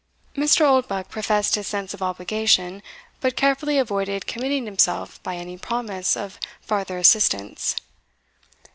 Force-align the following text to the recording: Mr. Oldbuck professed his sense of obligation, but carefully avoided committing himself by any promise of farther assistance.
Mr. 0.35 0.61
Oldbuck 0.65 1.09
professed 1.09 1.53
his 1.53 1.67
sense 1.67 1.93
of 1.93 2.01
obligation, 2.01 2.81
but 3.19 3.35
carefully 3.35 3.77
avoided 3.77 4.25
committing 4.25 4.65
himself 4.65 5.21
by 5.21 5.35
any 5.35 5.59
promise 5.59 6.17
of 6.17 6.39
farther 6.59 6.97
assistance. 6.97 7.75